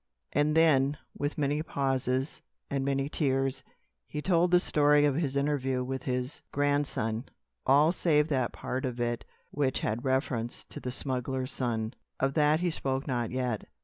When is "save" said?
7.91-8.27